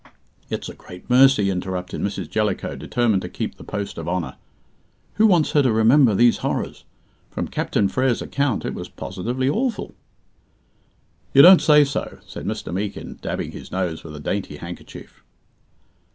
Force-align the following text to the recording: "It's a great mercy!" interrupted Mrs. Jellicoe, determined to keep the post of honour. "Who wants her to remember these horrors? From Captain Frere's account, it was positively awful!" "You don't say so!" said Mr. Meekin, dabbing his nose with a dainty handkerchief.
"It's 0.49 0.67
a 0.67 0.73
great 0.73 1.07
mercy!" 1.11 1.51
interrupted 1.51 2.01
Mrs. 2.01 2.27
Jellicoe, 2.27 2.75
determined 2.75 3.21
to 3.21 3.29
keep 3.29 3.53
the 3.57 3.63
post 3.63 3.99
of 3.99 4.09
honour. 4.09 4.35
"Who 5.17 5.27
wants 5.27 5.51
her 5.51 5.61
to 5.61 5.71
remember 5.71 6.15
these 6.15 6.37
horrors? 6.37 6.85
From 7.29 7.47
Captain 7.47 7.87
Frere's 7.87 8.19
account, 8.19 8.65
it 8.65 8.73
was 8.73 8.89
positively 8.89 9.47
awful!" 9.47 9.93
"You 11.35 11.43
don't 11.43 11.61
say 11.61 11.83
so!" 11.83 12.17
said 12.25 12.47
Mr. 12.47 12.73
Meekin, 12.73 13.19
dabbing 13.21 13.51
his 13.51 13.71
nose 13.71 14.03
with 14.03 14.15
a 14.15 14.19
dainty 14.19 14.57
handkerchief. 14.57 15.21